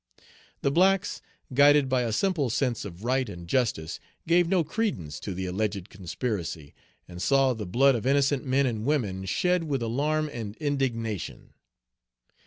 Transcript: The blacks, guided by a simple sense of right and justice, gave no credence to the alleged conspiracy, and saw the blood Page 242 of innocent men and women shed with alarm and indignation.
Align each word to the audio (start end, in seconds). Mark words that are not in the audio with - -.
The 0.63 0.71
blacks, 0.71 1.21
guided 1.53 1.87
by 1.87 2.01
a 2.01 2.11
simple 2.11 2.49
sense 2.49 2.85
of 2.85 3.03
right 3.03 3.29
and 3.29 3.47
justice, 3.47 3.99
gave 4.25 4.47
no 4.47 4.63
credence 4.63 5.19
to 5.19 5.35
the 5.35 5.45
alleged 5.45 5.89
conspiracy, 5.91 6.73
and 7.07 7.21
saw 7.21 7.53
the 7.53 7.67
blood 7.67 7.93
Page 7.93 8.05
242 8.05 8.09
of 8.09 8.15
innocent 8.15 8.45
men 8.49 8.65
and 8.65 8.83
women 8.87 9.25
shed 9.25 9.65
with 9.65 9.83
alarm 9.83 10.27
and 10.33 10.55
indignation. 10.57 11.53